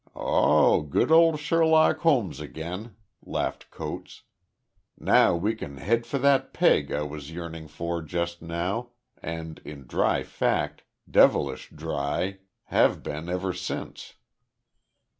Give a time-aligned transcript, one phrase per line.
[0.15, 4.23] "Oh, good old Sherlock Holmes again!" laughed Coates.
[4.97, 9.85] "Now we can head for that `peg' I was yearning for just now, and in
[9.85, 14.15] dry fact devilish dry have been ever since."